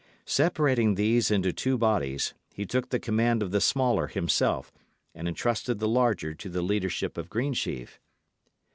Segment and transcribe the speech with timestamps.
[0.25, 4.73] Separating these into two bodies, he took the command of the smaller himself,
[5.13, 7.99] and entrusted the larger to the leadership of Greensheve.